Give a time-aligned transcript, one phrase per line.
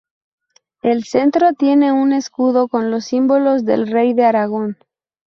[0.81, 4.79] El centro tiene un escudo con los símbolos del rey de Aragon.